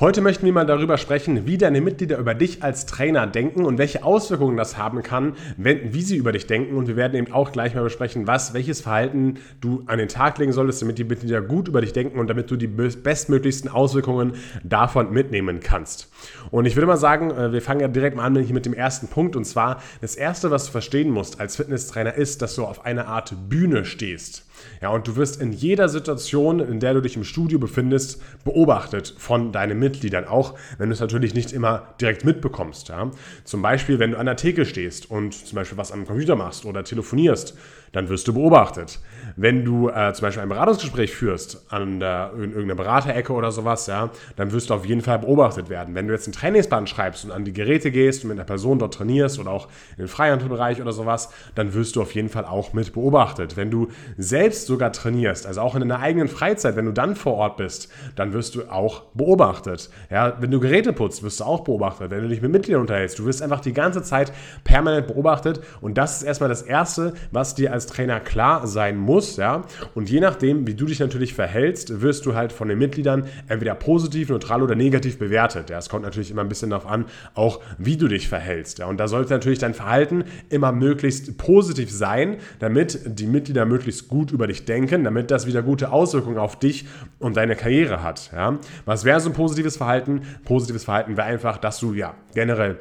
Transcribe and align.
Heute 0.00 0.22
möchten 0.22 0.46
wir 0.46 0.54
mal 0.54 0.64
darüber 0.64 0.96
sprechen, 0.96 1.46
wie 1.46 1.58
deine 1.58 1.82
Mitglieder 1.82 2.16
über 2.16 2.34
dich 2.34 2.62
als 2.62 2.86
Trainer 2.86 3.26
denken 3.26 3.64
und 3.64 3.76
welche 3.76 4.04
Auswirkungen 4.04 4.56
das 4.56 4.78
haben 4.78 5.02
kann, 5.02 5.34
wenn, 5.58 5.92
wie 5.92 6.00
sie 6.00 6.16
über 6.16 6.32
dich 6.32 6.46
denken. 6.46 6.76
Und 6.76 6.88
wir 6.88 6.96
werden 6.96 7.14
eben 7.14 7.32
auch 7.32 7.52
gleich 7.52 7.74
mal 7.74 7.84
besprechen, 7.84 8.26
was, 8.26 8.54
welches 8.54 8.80
Verhalten 8.80 9.34
du 9.60 9.82
an 9.86 9.98
den 9.98 10.08
Tag 10.08 10.38
legen 10.38 10.52
solltest, 10.52 10.80
damit 10.80 10.98
die 10.98 11.04
Mitglieder 11.04 11.42
gut 11.42 11.68
über 11.68 11.82
dich 11.82 11.92
denken 11.92 12.18
und 12.18 12.28
damit 12.28 12.50
du 12.50 12.56
die 12.56 12.66
bestmöglichsten 12.66 13.70
Auswirkungen 13.70 14.32
davon 14.64 15.12
mitnehmen 15.12 15.60
kannst. 15.60 16.10
Und 16.50 16.64
ich 16.64 16.74
würde 16.74 16.86
mal 16.86 16.96
sagen, 16.96 17.30
äh, 17.30 17.52
wir 17.52 17.60
fangen 17.60 17.80
ja 17.80 17.88
direkt 17.88 18.16
mal 18.16 18.24
an 18.24 18.32
mit 18.32 18.64
dem 18.64 18.74
ersten 18.74 19.08
Punkt. 19.08 19.36
Und 19.36 19.44
zwar, 19.44 19.82
das 20.00 20.16
erste, 20.16 20.50
was 20.50 20.66
du 20.66 20.72
verstehen 20.72 21.10
musst 21.10 21.38
als 21.38 21.56
Fitnesstrainer 21.56 22.14
ist, 22.14 22.40
dass 22.40 22.54
du 22.54 22.64
auf 22.64 22.86
einer 22.86 23.08
Art 23.08 23.34
Bühne 23.48 23.84
stehst. 23.84 24.46
Ja, 24.80 24.90
und 24.90 25.06
du 25.06 25.16
wirst 25.16 25.40
in 25.40 25.52
jeder 25.52 25.88
Situation, 25.88 26.60
in 26.60 26.80
der 26.80 26.94
du 26.94 27.00
dich 27.00 27.16
im 27.16 27.24
Studio 27.24 27.58
befindest, 27.58 28.22
beobachtet 28.44 29.14
von 29.18 29.52
deinen 29.52 29.78
Mitgliedern, 29.78 30.24
auch 30.24 30.54
wenn 30.78 30.88
du 30.88 30.94
es 30.94 31.00
natürlich 31.00 31.34
nicht 31.34 31.52
immer 31.52 31.94
direkt 32.00 32.24
mitbekommst. 32.24 32.88
Ja. 32.88 33.10
Zum 33.44 33.62
Beispiel, 33.62 33.98
wenn 33.98 34.12
du 34.12 34.18
an 34.18 34.26
der 34.26 34.36
Theke 34.36 34.64
stehst 34.64 35.10
und 35.10 35.34
zum 35.34 35.56
Beispiel 35.56 35.78
was 35.78 35.92
am 35.92 36.06
Computer 36.06 36.36
machst 36.36 36.64
oder 36.64 36.84
telefonierst, 36.84 37.56
dann 37.92 38.08
wirst 38.08 38.26
du 38.26 38.34
beobachtet. 38.34 38.98
Wenn 39.36 39.64
du 39.64 39.88
äh, 39.88 40.12
zum 40.12 40.22
Beispiel 40.22 40.42
ein 40.42 40.48
Beratungsgespräch 40.48 41.12
führst 41.12 41.64
an 41.70 42.00
der, 42.00 42.32
in 42.34 42.52
irgendeiner 42.52 42.74
Beraterecke 42.74 43.32
oder 43.32 43.52
sowas, 43.52 43.86
ja, 43.86 44.10
dann 44.36 44.52
wirst 44.52 44.70
du 44.70 44.74
auf 44.74 44.84
jeden 44.84 45.00
Fall 45.00 45.18
beobachtet 45.18 45.68
werden. 45.68 45.94
Wenn 45.94 46.06
du 46.06 46.12
jetzt 46.12 46.26
ein 46.26 46.32
Trainingsplan 46.32 46.86
schreibst 46.86 47.24
und 47.24 47.30
an 47.30 47.44
die 47.44 47.52
Geräte 47.52 47.90
gehst 47.90 48.24
und 48.24 48.28
mit 48.28 48.38
einer 48.38 48.46
Person 48.46 48.78
dort 48.78 48.94
trainierst 48.94 49.38
oder 49.38 49.50
auch 49.50 49.68
in 49.92 50.04
den 50.04 50.08
Freihandelbereich 50.08 50.80
oder 50.80 50.92
sowas, 50.92 51.30
dann 51.54 51.74
wirst 51.74 51.96
du 51.96 52.02
auf 52.02 52.14
jeden 52.14 52.28
Fall 52.28 52.44
auch 52.44 52.72
mit 52.72 52.92
beobachtet. 52.92 53.56
Wenn 53.56 53.70
du 53.70 53.88
selbst 54.16 54.66
sogar 54.66 54.92
trainierst, 54.92 55.46
also 55.46 55.60
auch 55.60 55.74
in 55.74 55.80
deiner 55.80 56.00
eigenen 56.00 56.28
Freizeit, 56.28 56.76
wenn 56.76 56.86
du 56.86 56.92
dann 56.92 57.16
vor 57.16 57.34
Ort 57.34 57.56
bist, 57.56 57.90
dann 58.16 58.32
wirst 58.32 58.54
du 58.54 58.70
auch 58.70 59.02
beobachtet. 59.14 59.90
Ja, 60.10 60.36
wenn 60.40 60.50
du 60.50 60.60
Geräte 60.60 60.92
putzt, 60.92 61.22
wirst 61.22 61.40
du 61.40 61.44
auch 61.44 61.60
beobachtet. 61.60 62.10
Wenn 62.10 62.22
du 62.22 62.28
dich 62.28 62.42
mit 62.42 62.52
Mitgliedern 62.52 62.82
unterhältst, 62.82 63.18
du 63.18 63.24
wirst 63.24 63.42
einfach 63.42 63.60
die 63.60 63.72
ganze 63.72 64.02
Zeit 64.02 64.32
permanent 64.64 65.06
beobachtet 65.06 65.60
und 65.80 65.96
das 65.98 66.18
ist 66.18 66.22
erstmal 66.22 66.48
das 66.48 66.62
Erste, 66.62 67.14
was 67.30 67.54
dir 67.54 67.72
als 67.72 67.81
als 67.82 67.86
Trainer 67.86 68.20
klar 68.20 68.66
sein 68.66 68.96
muss, 68.96 69.36
ja. 69.36 69.62
Und 69.94 70.08
je 70.08 70.20
nachdem, 70.20 70.66
wie 70.66 70.74
du 70.74 70.86
dich 70.86 71.00
natürlich 71.00 71.34
verhältst, 71.34 72.00
wirst 72.00 72.26
du 72.26 72.34
halt 72.34 72.52
von 72.52 72.68
den 72.68 72.78
Mitgliedern 72.78 73.24
entweder 73.48 73.74
positiv, 73.74 74.28
neutral 74.28 74.62
oder 74.62 74.74
negativ 74.74 75.18
bewertet. 75.18 75.70
Ja, 75.70 75.78
es 75.78 75.88
kommt 75.88 76.04
natürlich 76.04 76.30
immer 76.30 76.42
ein 76.42 76.48
bisschen 76.48 76.70
darauf 76.70 76.86
an, 76.86 77.06
auch 77.34 77.60
wie 77.78 77.96
du 77.96 78.06
dich 78.08 78.28
verhältst. 78.28 78.78
Ja, 78.78 78.86
und 78.86 78.98
da 78.98 79.08
sollte 79.08 79.32
natürlich 79.32 79.58
dein 79.58 79.74
Verhalten 79.74 80.24
immer 80.48 80.70
möglichst 80.72 81.36
positiv 81.38 81.90
sein, 81.90 82.36
damit 82.60 83.00
die 83.04 83.26
Mitglieder 83.26 83.66
möglichst 83.66 84.08
gut 84.08 84.30
über 84.30 84.46
dich 84.46 84.64
denken, 84.64 85.02
damit 85.04 85.30
das 85.30 85.46
wieder 85.46 85.62
gute 85.62 85.90
Auswirkungen 85.90 86.38
auf 86.38 86.58
dich 86.58 86.86
und 87.18 87.36
deine 87.36 87.56
Karriere 87.56 88.02
hat. 88.02 88.30
Ja. 88.32 88.58
Was 88.84 89.04
wäre 89.04 89.18
so 89.20 89.30
ein 89.30 89.34
positives 89.34 89.76
Verhalten? 89.76 90.22
Positives 90.44 90.84
Verhalten 90.84 91.16
wäre 91.16 91.26
einfach, 91.26 91.58
dass 91.58 91.80
du 91.80 91.94
ja 91.94 92.14
generell 92.34 92.78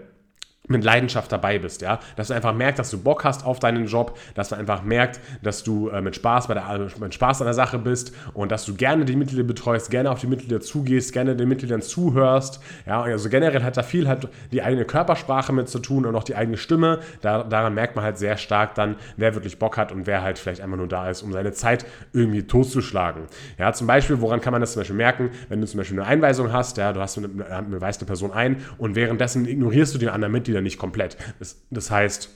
mit 0.68 0.84
Leidenschaft 0.84 1.32
dabei 1.32 1.60
bist, 1.60 1.82
ja, 1.82 2.00
dass 2.16 2.28
du 2.28 2.34
einfach 2.34 2.54
merkst, 2.54 2.80
dass 2.80 2.92
du 2.92 3.02
Bock 3.02 3.24
hast 3.24 3.46
auf 3.46 3.60
deinen 3.60 3.88
Job, 3.88 4.18
dass 4.36 4.52
man 4.52 4.60
einfach 4.60 4.84
merkt, 4.84 5.20
dass 5.42 5.64
du 5.64 5.90
äh, 5.90 6.02
mit 6.02 6.16
Spaß 6.16 6.48
bei 6.48 6.54
der 6.54 6.70
äh, 6.70 7.00
mit 7.00 7.14
Spaß 7.14 7.42
an 7.42 7.46
der 7.46 7.54
Sache 7.54 7.80
bist 7.80 8.14
und 8.34 8.52
dass 8.52 8.66
du 8.66 8.76
gerne 8.76 9.06
die 9.06 9.16
Mitglieder 9.16 9.44
betreust, 9.44 9.90
gerne 9.90 10.12
auf 10.12 10.20
die 10.20 10.28
Mitglieder 10.28 10.62
zugehst, 10.62 11.14
gerne 11.14 11.36
den 11.36 11.50
Mitgliedern 11.50 11.82
zuhörst, 11.82 12.62
ja, 12.86 13.02
also 13.02 13.30
generell 13.30 13.64
hat 13.64 13.76
da 13.76 13.84
viel 13.84 14.08
halt 14.08 14.28
die 14.52 14.62
eigene 14.62 14.86
Körpersprache 14.86 15.52
mit 15.52 15.68
zu 15.68 15.80
tun 15.80 16.06
und 16.06 16.16
auch 16.16 16.24
die 16.24 16.36
eigene 16.36 16.58
Stimme. 16.58 17.00
Da, 17.22 17.44
daran 17.44 17.74
merkt 17.74 17.96
man 17.96 18.06
halt 18.06 18.18
sehr 18.18 18.38
stark 18.38 18.76
dann, 18.76 18.96
wer 19.18 19.34
wirklich 19.34 19.60
Bock 19.60 19.78
hat 19.78 19.92
und 19.92 20.08
wer 20.08 20.22
halt 20.22 20.40
vielleicht 20.40 20.62
einfach 20.62 20.78
nur 20.78 20.88
da 20.88 21.10
ist, 21.10 21.22
um 21.24 21.32
seine 21.32 21.52
Zeit 21.52 21.86
irgendwie 22.14 22.44
totzuschlagen. 22.44 23.24
Ja, 23.58 23.74
zum 23.74 23.88
Beispiel, 23.88 24.22
woran 24.22 24.42
kann 24.42 24.52
man 24.52 24.62
das 24.62 24.74
zum 24.74 24.82
Beispiel 24.82 24.96
merken, 24.96 25.32
wenn 25.50 25.60
du 25.60 25.68
zum 25.68 25.80
Beispiel 25.80 26.00
eine 26.00 26.08
Einweisung 26.08 26.52
hast, 26.52 26.78
ja, 26.78 26.94
du 26.94 27.00
hast 27.00 27.18
eine, 27.18 27.30
eine, 27.46 27.82
weist 27.82 28.02
eine 28.02 28.08
Person 28.08 28.32
ein 28.32 28.58
und 28.78 28.96
währenddessen 28.96 29.48
ignorierst 29.48 29.94
du 29.94 29.98
die 29.98 30.10
anderen 30.10 30.32
Mitglieder 30.32 30.61
nicht 30.62 30.78
komplett. 30.78 31.18
Das, 31.40 31.62
das 31.70 31.92
heißt, 31.92 32.30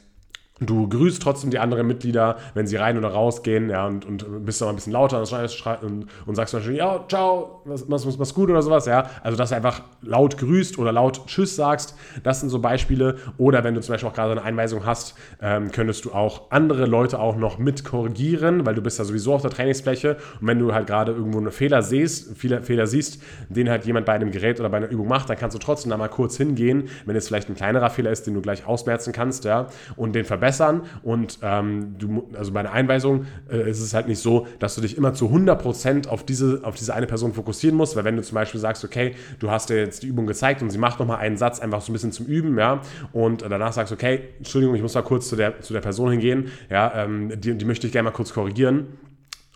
Du 0.62 0.88
grüßt 0.88 1.22
trotzdem 1.22 1.52
die 1.52 1.60
anderen 1.60 1.86
Mitglieder, 1.86 2.38
wenn 2.54 2.66
sie 2.66 2.78
rein 2.78 2.98
oder 2.98 3.10
rausgehen, 3.10 3.70
ja, 3.70 3.86
und, 3.88 4.06
und 4.06 4.46
bist 4.46 4.62
dann 4.62 4.70
ein 4.70 4.76
bisschen 4.76 4.94
lauter 4.94 5.20
und, 5.20 6.08
und 6.26 6.36
sagst 6.36 6.52
zum 6.52 6.62
Beispiel, 6.62 6.78
ja, 6.78 7.04
ciao, 7.10 7.62
was, 7.66 7.90
was, 7.90 8.18
was 8.18 8.34
gut 8.34 8.50
oder 8.50 8.62
sowas, 8.62 8.86
ja. 8.86 9.10
Also, 9.22 9.38
dass 9.38 9.50
du 9.50 9.56
einfach 9.58 9.82
laut 10.02 10.38
grüßt 10.38 10.80
oder 10.80 10.94
laut 10.94 11.28
Tschüss 11.28 11.58
sagst, 11.58 11.98
das 12.24 12.40
sind 12.40 12.48
so 12.48 12.60
Beispiele. 12.60 13.18
Oder 13.38 13.66
wenn 13.66 13.76
du 13.76 13.82
zum 13.82 13.96
Beispiel 13.96 14.10
auch 14.10 14.14
gerade 14.14 14.32
eine 14.32 14.44
Einweisung 14.44 14.86
hast, 14.86 15.16
ähm, 15.42 15.74
könntest 15.74 16.06
du 16.06 16.14
auch 16.14 16.44
andere 16.52 16.86
Leute 16.86 17.20
auch 17.20 17.36
noch 17.36 17.58
mit 17.58 17.84
korrigieren, 17.84 18.66
weil 18.66 18.76
du 18.76 18.82
bist 18.82 18.98
ja 18.98 19.04
sowieso 19.04 19.34
auf 19.34 19.42
der 19.42 19.52
Trainingsfläche 19.52 20.16
und 20.40 20.48
wenn 20.48 20.60
du 20.60 20.74
halt 20.74 20.88
gerade 20.88 21.12
irgendwo 21.12 21.40
einen 21.40 21.52
Fehler 21.52 21.82
siehst, 21.82 22.38
Fehler, 22.38 22.62
Fehler 22.62 22.88
siehst, 22.88 23.22
den 23.50 23.70
halt 23.70 23.84
jemand 23.84 24.06
bei 24.06 24.14
einem 24.14 24.32
Gerät 24.32 24.62
oder 24.62 24.70
bei 24.70 24.78
einer 24.78 24.90
Übung 24.90 25.10
macht, 25.10 25.30
dann 25.30 25.36
kannst 25.36 25.54
du 25.54 25.60
trotzdem 25.60 25.90
da 25.90 25.98
mal 25.98 26.08
kurz 26.08 26.38
hingehen, 26.38 26.88
wenn 27.06 27.18
es 27.18 27.28
vielleicht 27.28 27.50
ein 27.50 27.56
kleinerer 27.56 27.90
Fehler 27.90 28.12
ist, 28.12 28.26
den 28.26 28.36
du 28.36 28.42
gleich 28.42 28.66
ausmerzen 28.66 29.12
kannst, 29.12 29.44
ja, 29.44 29.68
und 29.98 30.16
den 30.16 30.24
verbessern 30.24 30.45
verbessern. 30.46 30.82
Und 31.04 31.40
ähm, 31.42 31.96
du, 31.98 32.28
also 32.38 32.52
bei 32.52 32.62
einer 32.62 32.72
Einweisung 32.72 33.26
äh, 33.52 33.70
ist 33.70 33.82
es 33.82 33.94
halt 33.94 34.08
nicht 34.08 34.20
so, 34.20 34.48
dass 34.60 34.76
du 34.76 34.82
dich 34.82 34.98
immer 34.98 35.14
zu 35.14 35.28
100% 35.28 36.08
auf 36.08 36.24
diese, 36.24 36.62
auf 36.64 36.76
diese 36.76 36.94
eine 36.94 37.08
Person 37.08 37.34
fokussieren 37.34 37.76
musst, 37.76 37.96
weil 37.96 38.04
wenn 38.04 38.16
du 38.16 38.22
zum 38.22 38.36
Beispiel 38.36 38.60
sagst, 38.60 38.84
okay, 38.84 39.16
du 39.40 39.50
hast 39.50 39.70
dir 39.70 39.78
jetzt 39.78 40.04
die 40.04 40.08
Übung 40.08 40.28
gezeigt 40.28 40.62
und 40.62 40.70
sie 40.70 40.78
macht 40.78 41.00
nochmal 41.00 41.18
einen 41.18 41.38
Satz 41.38 41.60
einfach 41.60 41.82
so 41.82 41.92
ein 41.92 41.94
bisschen 41.94 42.12
zum 42.12 42.26
Üben, 42.28 42.58
ja, 42.58 42.82
und 43.12 43.42
danach 43.42 43.74
sagst, 43.74 43.92
okay, 43.92 44.22
Entschuldigung, 44.38 44.76
ich 44.76 44.82
muss 44.82 44.94
mal 44.94 45.02
kurz 45.02 45.30
zu 45.30 45.36
der, 45.36 45.62
zu 45.62 45.74
der 45.74 45.82
Person 45.82 46.12
hingehen, 46.12 46.52
ja, 46.70 46.92
ähm, 46.96 47.32
die, 47.40 47.58
die 47.58 47.66
möchte 47.66 47.88
ich 47.88 47.94
gerne 47.94 48.10
mal 48.10 48.16
kurz 48.16 48.34
korrigieren 48.34 48.88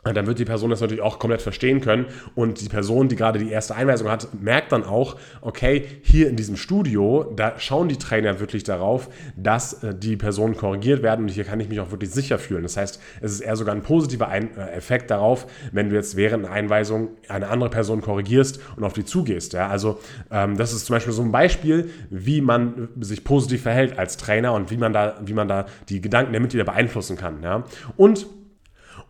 dann 0.04 0.28
wird 0.28 0.40
die 0.40 0.46
Person 0.46 0.70
das 0.70 0.80
natürlich 0.80 1.04
auch 1.04 1.20
komplett 1.20 1.42
verstehen 1.42 1.82
können. 1.82 2.06
Und 2.34 2.62
die 2.62 2.70
Person, 2.70 3.10
die 3.10 3.18
gerade 3.18 3.38
die 3.38 3.50
erste 3.50 3.76
Einweisung 3.76 4.10
hat, 4.10 4.42
merkt 4.42 4.72
dann 4.72 4.86
auch, 4.86 5.18
okay, 5.42 5.86
hier 6.02 6.30
in 6.30 6.38
diesem 6.38 6.56
Studio, 6.56 7.30
da 7.36 7.60
schauen 7.60 7.90
die 7.90 7.98
Trainer 7.98 8.40
wirklich 8.40 8.64
darauf, 8.64 9.10
dass 9.36 9.84
äh, 9.84 9.94
die 9.94 10.16
Personen 10.16 10.56
korrigiert 10.56 11.04
werden 11.04 11.24
und 11.26 11.30
hier 11.30 11.44
kann 11.44 11.60
ich 11.60 11.68
mich 11.68 11.82
auch 11.82 11.92
wirklich 11.92 12.12
sicher 12.12 12.40
fühlen. 12.40 12.64
Das 12.64 12.78
heißt, 12.78 13.02
es 13.20 13.34
ist 13.34 13.42
eher 13.42 13.58
sogar 13.58 13.76
ein 13.76 13.82
positiver 13.82 14.30
ein 14.30 14.56
äh, 14.58 14.72
Effekt 14.72 15.12
darauf, 15.12 15.48
wenn 15.74 15.90
du 15.90 15.96
jetzt 15.96 16.16
während 16.16 16.46
einer 16.46 16.54
Einweisung 16.54 17.10
eine 17.28 17.50
andere 17.50 17.70
Person 17.70 18.00
korrigierst 18.00 18.62
und 18.78 18.86
auf 18.86 18.94
die 18.94 19.04
zugehst. 19.04 19.52
Ja? 19.52 19.68
Also 19.68 20.00
ähm, 20.32 20.56
das 20.56 20.72
ist 20.72 20.86
zum 20.86 20.96
Beispiel 20.96 21.12
so 21.12 21.24
ein 21.24 21.34
Beispiel, 21.34 21.90
wie 22.10 22.40
man 22.40 22.88
sich 23.02 23.26
positiv 23.26 23.64
verhält 23.64 24.00
als 24.00 24.16
Trainer 24.16 24.54
und 24.54 24.72
wie 24.72 24.78
man 24.78 24.94
da, 24.94 25.18
wie 25.26 25.34
man 25.34 25.50
da 25.50 25.66
die 25.90 26.00
Gedanken 26.00 26.32
der 26.32 26.40
Mitglieder 26.40 26.64
beeinflussen 26.64 27.18
kann. 27.18 27.44
Ja? 27.44 27.66
Und 27.98 28.26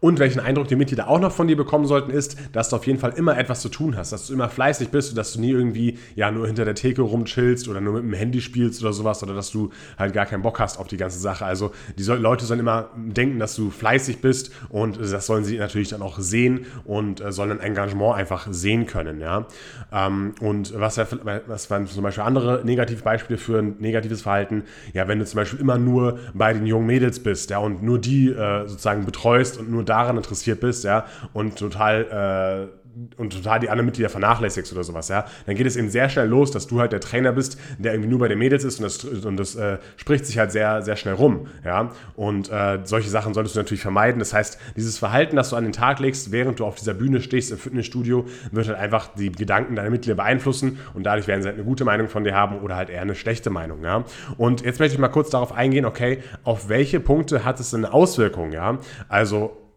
und 0.02 0.20
welchen 0.20 0.40
Eindruck 0.40 0.68
die 0.68 0.76
Mitglieder 0.76 1.10
auch 1.10 1.20
noch 1.20 1.32
von 1.32 1.48
dir 1.48 1.58
bekommen 1.58 1.86
sollten, 1.86 2.12
ist, 2.12 2.38
dass 2.54 2.70
du 2.70 2.76
auf 2.78 2.88
jeden 2.88 3.00
Fall 3.00 3.14
immer 3.16 3.38
etwas 3.38 3.62
zu 3.62 3.70
tun 3.70 3.98
hast, 3.98 4.12
dass 4.12 4.28
du 4.28 4.34
immer 4.34 4.50
fleißig 4.50 4.90
bist 4.90 5.12
und 5.12 5.18
dass 5.18 5.34
du 5.34 5.42
nie 5.42 5.52
irgendwie 5.52 5.98
ja 6.16 6.32
nur 6.32 6.48
hinter 6.48 6.66
der 6.66 6.76
Theke 6.76 7.02
rumchillst 7.02 7.68
oder 7.68 7.82
nur 7.82 7.94
mit 7.94 8.04
dem 8.04 8.14
Handy 8.14 8.42
spielst 8.42 8.82
oder 8.82 8.94
sowas 8.94 9.22
oder 9.24 9.34
dass 9.34 9.52
du 9.52 9.72
halt 9.98 10.14
gar 10.14 10.26
keinen 10.26 10.42
Bock 10.42 10.60
hast 10.60 10.80
auf 10.80 10.88
die 10.88 10.98
ganze 10.98 11.20
Sache. 11.20 11.46
Also 11.46 11.72
die 11.98 12.04
Leute 12.04 12.46
sollen 12.46 12.60
immer 12.60 12.90
denken, 12.96 13.40
dass 13.40 13.56
du 13.56 13.70
fleißig 13.70 14.22
bist 14.22 14.52
und 14.70 15.00
das 15.00 15.26
sollen 15.26 15.44
sie 15.44 15.58
natürlich 15.58 15.90
dann 15.90 16.02
auch 16.02 16.20
sehen 16.20 16.66
und 16.86 17.22
äh, 17.22 17.32
sollen 17.32 17.52
ein 17.52 17.60
Engagement 17.60 18.16
einfach 18.16 18.48
sehen 18.52 18.86
können. 18.86 19.20
Ja? 19.20 19.48
Ähm, 19.92 20.34
und 20.40 20.78
was, 20.80 20.98
was 20.98 21.70
waren 21.70 21.88
zum 21.88 22.04
Beispiel 22.04 22.24
andere 22.24 22.62
Negativbeispiele 22.64 23.38
für 23.38 23.60
ein 23.60 23.76
negatives 23.80 24.22
Verhalten? 24.22 24.64
Ja, 24.94 25.08
wenn 25.08 25.20
du 25.20 25.26
zum 25.26 25.38
Beispiel 25.38 25.60
immer 25.60 25.78
nur 25.78 26.20
bei 26.34 26.54
den 26.54 26.66
jungen 26.66 26.86
Mädels 26.86 27.20
bist 27.20 27.50
ja, 27.50 27.60
und 27.60 27.84
nur 27.84 28.00
die 28.00 28.30
äh, 28.30 28.68
sozusagen 28.68 29.06
betreust 29.06 29.58
und 29.58 29.70
nur 29.70 29.84
daran 29.90 30.18
interessiert 30.18 30.60
bist, 30.60 30.84
ja, 30.84 31.06
und 31.34 31.58
total 31.58 32.70
äh, 32.72 32.80
und 33.18 33.34
total 33.34 33.60
die 33.60 33.70
anderen 33.70 33.86
Mitglieder 33.86 34.10
vernachlässigst 34.10 34.72
oder 34.74 34.84
sowas, 34.84 35.10
ja, 35.10 35.26
dann 35.46 35.56
geht 35.56 35.68
es 35.68 35.76
eben 35.76 35.90
sehr 35.90 36.10
schnell 36.10 36.28
los, 36.28 36.52
dass 36.52 36.68
du 36.68 36.80
halt 36.80 36.92
der 36.92 37.00
Trainer 37.00 37.32
bist, 37.32 37.58
der 37.78 37.94
irgendwie 37.94 38.10
nur 38.10 38.20
bei 38.20 38.28
den 38.28 38.40
Mädels 38.40 38.64
ist 38.64 38.80
und 38.80 38.84
das, 38.84 39.04
und 39.04 39.38
das 39.38 39.56
äh, 39.56 39.78
spricht 39.98 40.26
sich 40.26 40.38
halt 40.38 40.52
sehr, 40.52 40.82
sehr 40.82 40.96
schnell 40.96 41.14
rum, 41.14 41.48
ja. 41.64 41.92
Und 42.16 42.50
äh, 42.50 42.80
solche 42.84 43.10
Sachen 43.10 43.34
solltest 43.34 43.56
du 43.56 43.60
natürlich 43.60 43.82
vermeiden. 43.82 44.20
Das 44.20 44.34
heißt, 44.34 44.60
dieses 44.76 44.98
Verhalten, 44.98 45.36
das 45.36 45.52
du 45.52 45.56
an 45.56 45.64
den 45.64 45.74
Tag 45.74 46.00
legst, 46.00 46.32
während 46.32 46.60
du 46.60 46.66
auf 46.66 46.76
dieser 46.76 46.94
Bühne 46.94 47.22
stehst 47.22 47.52
im 47.52 47.58
Fitnessstudio, 47.58 48.26
wird 48.52 48.68
halt 48.68 48.78
einfach 48.78 49.10
die 49.16 49.32
Gedanken 49.32 49.76
deiner 49.76 49.90
Mitglieder 49.90 50.16
beeinflussen 50.16 50.80
und 50.94 51.04
dadurch 51.04 51.28
werden 51.28 51.42
sie 51.42 51.48
halt 51.48 51.58
eine 51.58 51.66
gute 51.66 51.86
Meinung 51.86 52.08
von 52.08 52.24
dir 52.24 52.36
haben 52.36 52.60
oder 52.60 52.76
halt 52.76 52.90
eher 52.90 53.02
eine 53.02 53.16
schlechte 53.16 53.50
Meinung, 53.50 53.84
ja. 53.84 54.04
Und 54.38 54.62
jetzt 54.62 54.80
möchte 54.80 54.96
ich 54.96 55.00
mal 55.00 55.10
kurz 55.10 55.30
darauf 55.30 55.52
eingehen, 55.52 55.86
okay, 55.86 56.20
auf 56.44 56.70
welche 56.70 57.00
Punkte 57.00 57.46
hat 57.46 57.60
es 57.60 57.74
eine 57.74 57.94
Auswirkung, 57.94 58.52
ja. 58.52 58.80
Also 59.08 59.69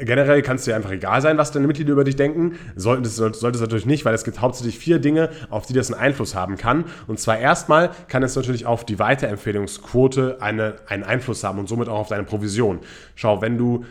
generell 0.00 0.42
kann 0.42 0.56
es 0.56 0.64
dir 0.64 0.76
einfach 0.76 0.90
egal 0.90 1.20
sein, 1.22 1.38
was 1.38 1.52
deine 1.52 1.66
Mitglieder 1.66 1.92
über 1.92 2.04
dich 2.04 2.16
denken. 2.16 2.58
Sollte 2.74 3.08
es, 3.08 3.16
sollte 3.16 3.56
es 3.56 3.60
natürlich 3.60 3.86
nicht, 3.86 4.04
weil 4.04 4.14
es 4.14 4.24
gibt 4.24 4.40
hauptsächlich 4.40 4.78
vier 4.78 4.98
Dinge, 4.98 5.30
auf 5.50 5.66
die 5.66 5.72
das 5.72 5.92
einen 5.92 6.00
Einfluss 6.00 6.34
haben 6.34 6.56
kann. 6.56 6.84
Und 7.06 7.20
zwar 7.20 7.38
erstmal 7.38 7.90
kann 8.08 8.22
es 8.22 8.34
natürlich 8.36 8.66
auf 8.66 8.84
die 8.84 8.98
Weiterempfehlungsquote 8.98 10.38
eine, 10.40 10.76
einen 10.86 11.04
Einfluss 11.04 11.44
haben 11.44 11.58
und 11.58 11.68
somit 11.68 11.88
auch 11.88 11.98
auf 11.98 12.08
deine 12.08 12.24
Provision. 12.24 12.80
Schau, 13.14 13.40
wenn 13.42 13.58
du 13.58 13.84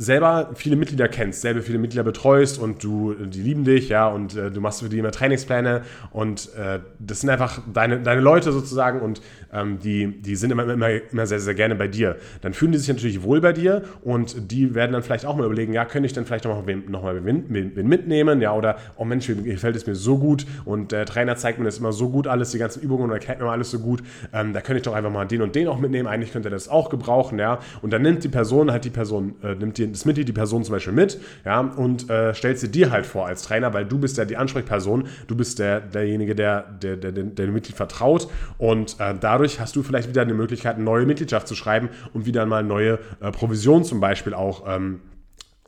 selber 0.00 0.52
viele 0.54 0.76
Mitglieder 0.76 1.08
kennst, 1.08 1.42
selber 1.42 1.60
viele 1.60 1.76
Mitglieder 1.76 2.04
betreust 2.04 2.58
und 2.58 2.82
du, 2.82 3.12
die 3.12 3.42
lieben 3.42 3.64
dich, 3.64 3.90
ja, 3.90 4.08
und 4.08 4.34
äh, 4.34 4.50
du 4.50 4.62
machst 4.62 4.80
für 4.80 4.88
die 4.88 4.98
immer 4.98 5.10
Trainingspläne 5.10 5.82
und 6.10 6.48
äh, 6.56 6.78
das 6.98 7.20
sind 7.20 7.28
einfach 7.28 7.60
deine, 7.70 8.00
deine 8.00 8.22
Leute 8.22 8.50
sozusagen 8.50 9.00
und 9.00 9.20
ähm, 9.52 9.78
die, 9.78 10.06
die 10.22 10.36
sind 10.36 10.52
immer, 10.52 10.66
immer, 10.66 10.88
immer 10.88 11.26
sehr, 11.26 11.38
sehr 11.38 11.52
gerne 11.52 11.74
bei 11.74 11.86
dir. 11.86 12.16
Dann 12.40 12.54
fühlen 12.54 12.72
die 12.72 12.78
sich 12.78 12.88
natürlich 12.88 13.22
wohl 13.22 13.42
bei 13.42 13.52
dir 13.52 13.82
und 14.02 14.50
die 14.50 14.74
werden 14.74 14.92
dann 14.92 15.02
vielleicht 15.02 15.26
auch 15.26 15.36
mal 15.36 15.44
überlegen, 15.44 15.74
ja, 15.74 15.84
könnte 15.84 16.06
ich 16.06 16.14
dann 16.14 16.24
vielleicht 16.24 16.46
noch, 16.46 16.66
wen, 16.66 16.90
noch 16.90 17.04
wen, 17.04 17.44
wen 17.50 17.86
mitnehmen, 17.86 18.40
ja, 18.40 18.54
oder, 18.54 18.78
oh 18.96 19.04
Mensch, 19.04 19.26
gefällt 19.26 19.76
es 19.76 19.86
mir 19.86 19.96
so 19.96 20.16
gut 20.16 20.46
und 20.64 20.92
der 20.92 21.04
Trainer 21.04 21.36
zeigt 21.36 21.58
mir 21.58 21.66
das 21.66 21.76
immer 21.76 21.92
so 21.92 22.08
gut 22.08 22.26
alles, 22.26 22.52
die 22.52 22.58
ganzen 22.58 22.80
Übungen 22.80 23.04
und 23.04 23.10
erklärt 23.10 23.38
mir 23.38 23.50
alles 23.50 23.70
so 23.70 23.78
gut, 23.78 24.02
ähm, 24.32 24.54
da 24.54 24.62
könnte 24.62 24.78
ich 24.78 24.84
doch 24.84 24.94
einfach 24.94 25.10
mal 25.10 25.26
den 25.26 25.42
und 25.42 25.54
den 25.54 25.68
auch 25.68 25.78
mitnehmen, 25.78 26.08
eigentlich 26.08 26.32
könnte 26.32 26.48
er 26.48 26.52
das 26.52 26.70
auch 26.70 26.88
gebrauchen, 26.88 27.38
ja, 27.38 27.58
und 27.82 27.92
dann 27.92 28.00
nimmt 28.00 28.24
die 28.24 28.28
Person 28.28 28.70
halt 28.72 28.86
die 28.86 28.90
Person, 28.90 29.34
äh, 29.42 29.54
nimmt 29.56 29.76
das 29.92 30.04
Mitglied 30.04 30.28
die 30.28 30.32
Person 30.32 30.64
zum 30.64 30.74
Beispiel 30.74 30.92
mit, 30.92 31.20
ja, 31.44 31.60
und 31.60 32.08
äh, 32.10 32.34
stellt 32.34 32.58
sie 32.58 32.70
dir 32.70 32.90
halt 32.90 33.06
vor 33.06 33.26
als 33.26 33.42
Trainer, 33.42 33.72
weil 33.72 33.84
du 33.84 33.98
bist 33.98 34.18
ja 34.18 34.24
die 34.24 34.36
Ansprechperson, 34.36 35.08
du 35.26 35.36
bist 35.36 35.58
der, 35.58 35.80
derjenige, 35.80 36.34
der, 36.34 36.62
der, 36.62 36.96
der, 36.96 37.12
der 37.12 37.46
dem 37.46 37.52
Mitglied 37.52 37.76
vertraut. 37.76 38.28
Und 38.58 38.96
äh, 38.98 39.14
dadurch 39.18 39.60
hast 39.60 39.76
du 39.76 39.82
vielleicht 39.82 40.08
wieder 40.08 40.22
eine 40.22 40.34
Möglichkeit, 40.34 40.76
eine 40.76 40.84
neue 40.84 41.06
Mitgliedschaft 41.06 41.48
zu 41.48 41.54
schreiben 41.54 41.88
und 42.12 42.26
wieder 42.26 42.46
mal 42.46 42.62
neue 42.62 42.98
äh, 43.20 43.30
Provision 43.30 43.84
zum 43.84 44.00
Beispiel 44.00 44.34
auch 44.34 44.64
ähm, 44.66 45.00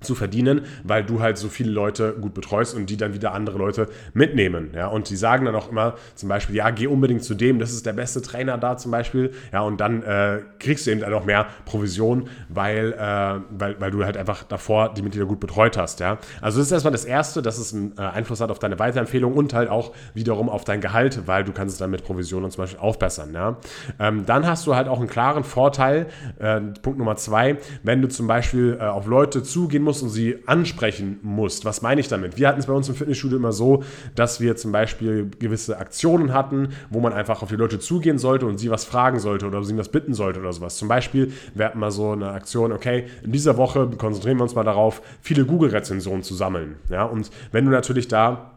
zu 0.04 0.14
verdienen, 0.14 0.62
weil 0.84 1.04
du 1.04 1.20
halt 1.20 1.38
so 1.38 1.48
viele 1.48 1.70
Leute 1.70 2.14
gut 2.20 2.34
betreust 2.34 2.74
und 2.74 2.86
die 2.90 2.96
dann 2.96 3.14
wieder 3.14 3.32
andere 3.32 3.58
Leute 3.58 3.88
mitnehmen. 4.14 4.70
Ja, 4.74 4.88
und 4.88 5.10
die 5.10 5.16
sagen 5.16 5.44
dann 5.44 5.54
auch 5.54 5.70
immer 5.70 5.94
zum 6.14 6.28
Beispiel, 6.28 6.56
ja, 6.56 6.70
geh 6.70 6.86
unbedingt 6.86 7.24
zu 7.24 7.34
dem, 7.34 7.58
das 7.58 7.72
ist 7.72 7.86
der 7.86 7.92
beste 7.92 8.22
Trainer 8.22 8.58
da 8.58 8.76
zum 8.76 8.90
Beispiel. 8.90 9.32
Ja, 9.52 9.60
und 9.60 9.80
dann 9.80 10.02
äh, 10.02 10.40
kriegst 10.58 10.86
du 10.86 10.90
eben 10.90 11.00
dann 11.00 11.12
auch 11.14 11.24
mehr 11.24 11.46
Provision, 11.64 12.28
weil, 12.48 12.92
äh, 12.92 13.40
weil, 13.50 13.80
weil 13.80 13.90
du 13.90 14.04
halt 14.04 14.16
einfach 14.16 14.44
davor 14.44 14.94
die 14.94 15.02
Mitglieder 15.02 15.26
gut 15.26 15.40
betreut 15.40 15.76
hast. 15.76 16.00
Ja, 16.00 16.18
also 16.40 16.58
das 16.58 16.66
ist 16.66 16.72
erstmal 16.72 16.92
das 16.92 17.04
Erste, 17.04 17.42
dass 17.42 17.58
es 17.58 17.72
einen 17.72 17.92
äh, 17.98 18.02
Einfluss 18.02 18.40
hat 18.40 18.50
auf 18.50 18.58
deine 18.58 18.78
Weiterempfehlung 18.78 19.34
und 19.34 19.54
halt 19.54 19.68
auch 19.68 19.92
wiederum 20.14 20.48
auf 20.48 20.64
dein 20.64 20.80
Gehalt, 20.80 21.26
weil 21.26 21.44
du 21.44 21.52
kannst 21.52 21.74
es 21.74 21.78
dann 21.78 21.90
mit 21.90 22.04
Provisionen 22.04 22.50
zum 22.50 22.62
Beispiel 22.62 22.80
aufbessern. 22.80 23.32
Ja, 23.34 23.56
ähm, 23.98 24.24
dann 24.26 24.46
hast 24.46 24.66
du 24.66 24.74
halt 24.74 24.88
auch 24.88 24.98
einen 24.98 25.08
klaren 25.08 25.44
Vorteil. 25.44 26.06
Äh, 26.38 26.60
Punkt 26.82 26.98
Nummer 26.98 27.16
zwei, 27.16 27.58
wenn 27.82 28.02
du 28.02 28.08
zum 28.08 28.26
Beispiel 28.26 28.78
äh, 28.80 28.84
auf 28.84 29.06
Leute 29.06 29.42
zugehen 29.42 29.82
musst, 29.82 29.91
musst 29.92 30.02
und 30.02 30.08
sie 30.08 30.38
ansprechen 30.46 31.18
musst. 31.22 31.66
Was 31.66 31.82
meine 31.82 32.00
ich 32.00 32.08
damit? 32.08 32.38
Wir 32.38 32.48
hatten 32.48 32.60
es 32.60 32.66
bei 32.66 32.72
uns 32.72 32.88
im 32.88 32.94
Fitnessstudio 32.94 33.36
immer 33.36 33.52
so, 33.52 33.84
dass 34.14 34.40
wir 34.40 34.56
zum 34.56 34.72
Beispiel 34.72 35.30
gewisse 35.38 35.76
Aktionen 35.76 36.32
hatten, 36.32 36.70
wo 36.88 37.00
man 37.00 37.12
einfach 37.12 37.42
auf 37.42 37.50
die 37.50 37.56
Leute 37.56 37.78
zugehen 37.78 38.16
sollte 38.16 38.46
und 38.46 38.56
sie 38.56 38.70
was 38.70 38.86
fragen 38.86 39.18
sollte 39.18 39.46
oder 39.46 39.62
sie 39.62 39.76
was 39.76 39.90
bitten 39.90 40.14
sollte 40.14 40.40
oder 40.40 40.54
sowas. 40.54 40.78
Zum 40.78 40.88
Beispiel, 40.88 41.32
wir 41.54 41.66
hatten 41.66 41.78
mal 41.78 41.90
so 41.90 42.12
eine 42.12 42.30
Aktion, 42.30 42.72
okay, 42.72 43.04
in 43.22 43.32
dieser 43.32 43.58
Woche 43.58 43.86
konzentrieren 43.98 44.38
wir 44.38 44.44
uns 44.44 44.54
mal 44.54 44.64
darauf, 44.64 45.02
viele 45.20 45.44
Google-Rezensionen 45.44 46.22
zu 46.22 46.34
sammeln. 46.34 46.76
Ja, 46.88 47.04
und 47.04 47.30
wenn 47.50 47.66
du 47.66 47.70
natürlich 47.70 48.08
da 48.08 48.51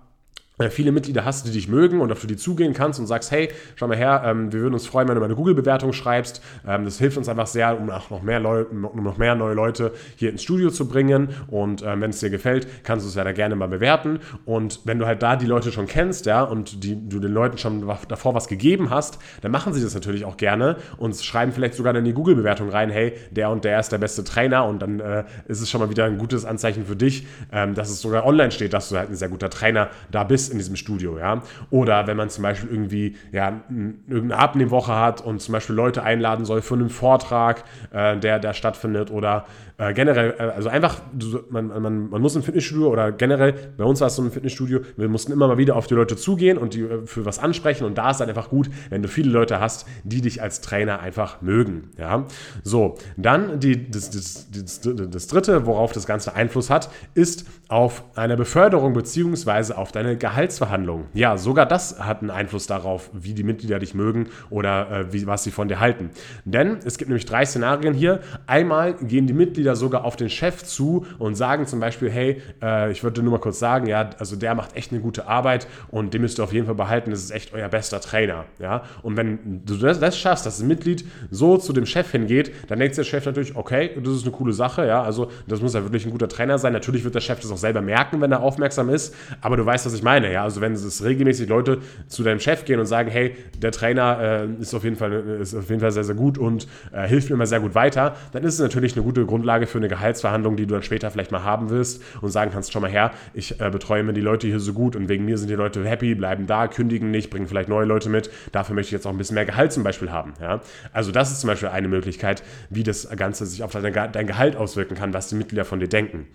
viele 0.70 0.92
Mitglieder 0.92 1.26
hast, 1.26 1.46
die 1.48 1.52
dich 1.52 1.68
mögen 1.68 2.02
und 2.02 2.12
auf 2.12 2.26
die 2.26 2.38
zugehen 2.38 2.74
kannst 2.74 3.00
und 3.00 3.08
sagst, 3.08 3.32
hey, 3.32 3.50
schau 3.76 3.88
mal 3.88 3.98
her, 3.98 4.24
ähm, 4.26 4.52
wir 4.54 4.62
würden 4.62 4.74
uns 4.74 4.88
freuen, 4.88 5.08
wenn 5.08 5.16
du 5.16 5.20
mal 5.20 5.26
eine 5.26 5.36
Google-Bewertung 5.36 5.94
schreibst. 5.94 6.42
Ähm, 6.68 6.86
das 6.86 6.98
hilft 6.98 7.18
uns 7.18 7.28
einfach 7.28 7.48
sehr, 7.48 7.80
um 7.80 7.90
auch 7.90 8.10
noch 8.10 8.22
mehr, 8.22 8.40
Leu 8.40 8.64
um 8.64 9.04
noch 9.04 9.18
mehr 9.18 9.36
neue 9.36 9.54
Leute 9.54 9.92
hier 10.16 10.30
ins 10.30 10.44
Studio 10.44 10.70
zu 10.70 10.88
bringen. 10.88 11.30
Und 11.48 11.84
ähm, 11.84 12.02
wenn 12.02 12.12
es 12.12 12.20
dir 12.20 12.30
gefällt, 12.30 12.68
kannst 12.84 13.06
du 13.06 13.10
es 13.10 13.16
ja 13.16 13.24
da 13.24 13.34
gerne 13.34 13.56
mal 13.56 13.68
bewerten. 13.68 14.20
Und 14.46 14.82
wenn 14.86 14.98
du 14.98 15.06
halt 15.06 15.22
da 15.22 15.36
die 15.36 15.46
Leute 15.46 15.72
schon 15.72 15.88
kennst, 15.88 16.26
ja, 16.26 16.44
und 16.44 16.84
die, 16.84 16.98
du 17.10 17.20
den 17.20 17.34
Leuten 17.34 17.58
schon 17.58 17.86
davor 18.08 18.34
was 18.34 18.48
gegeben 18.48 18.90
hast, 18.90 19.20
dann 19.42 19.52
machen 19.52 19.74
sie 19.74 19.84
das 19.84 19.94
natürlich 19.94 20.26
auch 20.26 20.38
gerne 20.38 20.78
und 20.98 21.16
schreiben 21.16 21.52
vielleicht 21.52 21.74
sogar 21.74 21.96
in 21.96 22.06
die 22.06 22.14
Google-Bewertung 22.14 22.70
rein, 22.70 22.90
hey, 22.90 23.14
der 23.32 23.50
und 23.50 23.66
der 23.66 23.80
ist 23.80 23.92
der 23.92 23.98
beste 23.98 24.24
Trainer. 24.24 24.66
Und 24.66 24.82
dann 24.82 25.00
äh, 25.00 25.26
ist 25.48 25.62
es 25.62 25.70
schon 25.70 25.82
mal 25.82 25.90
wieder 25.90 26.06
ein 26.06 26.18
gutes 26.18 26.46
Anzeichen 26.46 26.86
für 26.86 26.96
dich, 26.96 27.28
ähm, 27.52 27.74
dass 27.76 27.90
es 27.90 28.02
sogar 28.02 28.26
online 28.26 28.52
steht, 28.52 28.74
dass 28.74 28.90
du 28.90 28.98
halt 28.98 29.10
ein 29.10 29.16
sehr 29.16 29.30
guter 29.30 29.50
Trainer 29.50 29.90
da 30.12 30.24
bist 30.24 30.45
ist 30.48 30.52
in 30.52 30.58
diesem 30.58 30.76
Studio, 30.76 31.18
ja. 31.18 31.42
Oder 31.70 32.08
wenn 32.08 32.18
man 32.18 32.30
zum 32.30 32.44
Beispiel 32.44 32.70
irgendwie 32.70 33.16
ja, 33.32 33.62
irgendeine 33.70 34.38
Abnehmwoche 34.38 34.96
hat 34.96 35.22
und 35.22 35.42
zum 35.42 35.54
Beispiel 35.54 35.76
Leute 35.76 36.04
einladen 36.04 36.46
soll 36.46 36.62
für 36.62 36.76
einen 36.76 36.90
Vortrag, 36.90 37.64
äh, 37.92 38.18
der, 38.18 38.40
der 38.40 38.54
stattfindet 38.54 39.12
oder 39.12 39.46
äh, 39.78 39.94
generell, 39.94 40.36
äh, 40.38 40.44
also 40.44 40.70
einfach, 40.70 41.02
man, 41.50 41.68
man, 41.68 42.10
man 42.10 42.22
muss 42.22 42.36
im 42.36 42.44
Fitnessstudio 42.44 42.88
oder 42.88 43.12
generell, 43.12 43.54
bei 43.78 43.84
uns 43.84 44.00
war 44.00 44.08
es 44.08 44.16
so 44.16 44.22
ein 44.22 44.32
Fitnessstudio, 44.32 44.82
wir 44.96 45.10
mussten 45.10 45.32
immer 45.32 45.48
mal 45.48 45.58
wieder 45.58 45.76
auf 45.76 45.88
die 45.88 45.96
Leute 45.96 46.16
zugehen 46.16 46.58
und 46.58 46.74
die 46.74 46.82
äh, 46.82 47.06
für 47.06 47.26
was 47.26 47.40
ansprechen 47.40 47.86
und 47.86 47.98
da 47.98 48.12
ist 48.12 48.20
dann 48.20 48.30
einfach 48.30 48.50
gut, 48.50 48.70
wenn 48.90 49.02
du 49.02 49.08
viele 49.08 49.30
Leute 49.30 49.60
hast, 49.60 49.86
die 50.04 50.22
dich 50.22 50.42
als 50.42 50.62
Trainer 50.62 51.00
einfach 51.00 51.42
mögen, 51.42 51.90
ja. 51.98 52.26
So, 52.64 52.96
dann 53.18 53.60
die, 53.60 53.90
das, 53.90 54.10
das, 54.12 54.48
das, 54.52 54.82
das 54.82 55.28
dritte, 55.28 55.66
worauf 55.66 55.92
das 55.92 56.06
Ganze 56.06 56.34
Einfluss 56.34 56.70
hat, 56.70 56.90
ist 57.14 57.46
auf 57.68 58.04
eine 58.16 58.38
Beförderung 58.38 58.94
beziehungsweise 58.94 59.78
auf 59.78 59.92
deine 59.92 60.18
Gehaltsverhandlungen. 60.18 61.08
Ja, 61.14 61.38
sogar 61.38 61.66
das 61.66 62.00
hat 62.00 62.22
einen 62.22 62.32
Einfluss 62.32 62.68
darauf, 62.68 63.10
wie 63.14 63.34
die 63.34 63.44
Mitglieder 63.44 63.80
dich 63.80 63.94
mögen 63.94 64.28
oder 64.50 64.92
äh, 64.92 65.14
wie, 65.14 65.28
was 65.28 65.44
sie 65.44 65.52
von 65.52 65.68
dir 65.68 65.80
halten. 65.80 66.12
Denn 66.46 66.78
es 66.86 66.98
gibt 66.98 67.10
nämlich 67.10 67.26
drei 67.26 67.46
Szenarien 67.46 67.94
hier. 67.94 68.22
Einmal 68.48 68.94
gehen 68.94 69.28
die 69.28 69.34
Mitglieder 69.34 69.65
sogar 69.74 70.06
auf 70.06 70.16
den 70.16 70.30
Chef 70.30 70.64
zu 70.64 71.08
und 71.18 71.34
sagen 71.34 71.66
zum 71.66 71.80
Beispiel, 71.80 72.12
hey, 72.12 72.42
äh, 72.62 72.92
ich 72.92 73.04
würde 73.04 73.24
nur 73.24 73.32
mal 73.32 73.40
kurz 73.40 73.58
sagen, 73.58 73.88
ja, 73.88 74.12
also 74.20 74.36
der 74.36 74.54
macht 74.54 74.76
echt 74.76 74.92
eine 74.92 75.02
gute 75.02 75.28
Arbeit 75.28 75.68
und 75.90 76.14
den 76.14 76.22
müsst 76.22 76.40
ihr 76.40 76.44
auf 76.44 76.54
jeden 76.54 76.66
Fall 76.68 76.76
behalten, 76.76 77.10
das 77.10 77.24
ist 77.24 77.32
echt 77.32 77.54
euer 77.54 77.70
bester 77.70 78.00
Trainer. 78.02 78.46
Ja? 78.60 78.84
Und 79.02 79.18
wenn 79.18 79.64
du 79.66 79.78
das, 79.78 80.00
das 80.00 80.18
schaffst, 80.18 80.46
dass 80.46 80.60
ein 80.60 80.68
Mitglied 80.68 81.06
so 81.32 81.58
zu 81.58 81.74
dem 81.74 81.86
Chef 81.86 82.12
hingeht, 82.12 82.52
dann 82.68 82.80
denkt 82.80 82.98
der 82.98 83.04
Chef 83.04 83.26
natürlich, 83.26 83.56
okay, 83.56 83.92
das 84.02 84.14
ist 84.14 84.24
eine 84.24 84.32
coole 84.32 84.54
Sache, 84.54 84.86
ja, 84.86 85.02
also 85.02 85.32
das 85.48 85.62
muss 85.62 85.74
ja 85.74 85.84
wirklich 85.84 86.06
ein 86.06 86.12
guter 86.12 86.28
Trainer 86.28 86.58
sein. 86.60 86.74
Natürlich 86.74 87.04
wird 87.04 87.16
der 87.16 87.22
Chef 87.22 87.40
das 87.40 87.52
auch 87.52 87.58
selber 87.58 87.82
merken, 87.82 88.22
wenn 88.22 88.32
er 88.32 88.42
aufmerksam 88.42 88.90
ist, 88.90 89.16
aber 89.42 89.58
du 89.58 89.66
weißt, 89.66 89.86
was 89.86 89.94
ich 89.94 90.04
meine, 90.04 90.32
ja, 90.32 90.44
also 90.44 90.62
wenn 90.62 90.74
es 90.74 91.04
regelmäßig 91.04 91.48
Leute 91.48 91.80
zu 92.08 92.24
deinem 92.24 92.40
Chef 92.40 92.66
gehen 92.66 92.80
und 92.80 92.86
sagen, 92.86 93.10
hey, 93.10 93.36
der 93.62 93.72
Trainer 93.72 94.20
äh, 94.22 94.62
ist, 94.62 94.74
auf 94.74 94.84
jeden 94.84 94.96
Fall, 94.96 95.14
ist 95.40 95.56
auf 95.56 95.70
jeden 95.70 95.82
Fall 95.82 95.92
sehr, 95.92 96.04
sehr 96.04 96.16
gut 96.16 96.38
und 96.38 96.68
äh, 96.92 97.08
hilft 97.08 97.30
mir 97.30 97.36
immer 97.36 97.48
sehr 97.48 97.60
gut 97.60 97.76
weiter, 97.76 98.16
dann 98.32 98.44
ist 98.44 98.56
es 98.56 98.60
natürlich 98.60 98.96
eine 98.96 99.04
gute 99.04 99.26
Grundlage 99.26 99.55
für 99.66 99.78
eine 99.78 99.88
Gehaltsverhandlung, 99.88 100.58
die 100.58 100.66
du 100.66 100.74
dann 100.74 100.84
später 100.84 101.10
vielleicht 101.10 101.32
mal 101.32 101.44
haben 101.44 101.70
willst 101.70 102.04
und 102.22 102.30
sagen 102.30 102.52
kannst, 102.52 102.72
schau 102.74 102.80
mal 102.82 102.90
her, 102.90 103.12
ich 103.34 103.60
äh, 103.62 103.70
betreue 103.70 104.04
mir 104.04 104.14
die 104.14 104.22
Leute 104.22 104.48
hier 104.48 104.60
so 104.60 104.74
gut 104.74 104.96
und 104.96 105.08
wegen 105.08 105.26
mir 105.26 105.38
sind 105.38 105.50
die 105.50 105.56
Leute 105.56 105.86
happy, 105.86 106.16
bleiben 106.16 106.48
da, 106.48 106.68
kündigen 106.68 107.12
nicht, 107.12 107.30
bringen 107.30 107.48
vielleicht 107.48 107.70
neue 107.70 107.86
Leute 107.86 108.10
mit, 108.10 108.30
dafür 108.52 108.76
möchte 108.76 108.90
ich 108.90 108.94
jetzt 108.94 109.08
auch 109.08 109.12
ein 109.12 109.18
bisschen 109.18 109.36
mehr 109.36 109.46
Gehalt 109.46 109.72
zum 109.72 109.84
Beispiel 109.84 110.12
haben, 110.12 110.34
ja. 110.42 110.60
Also 110.92 111.12
das 111.12 111.32
ist 111.32 111.40
zum 111.40 111.48
Beispiel 111.48 111.70
eine 111.70 111.88
Möglichkeit, 111.88 112.44
wie 112.70 112.84
das 112.84 113.10
Ganze 113.16 113.46
sich 113.46 113.64
auf 113.64 113.72
dein 113.72 114.28
Gehalt 114.28 114.56
auswirken 114.56 114.96
kann, 114.96 115.14
was 115.14 115.30
die 115.30 115.36
Mitglieder 115.36 115.66
von 115.66 115.80
dir 115.80 115.88
denken. 115.88 116.28